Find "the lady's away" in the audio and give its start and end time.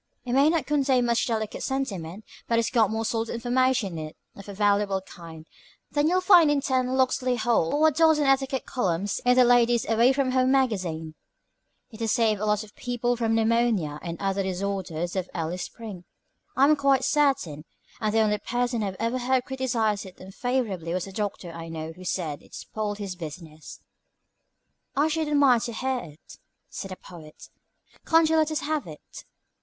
9.35-10.11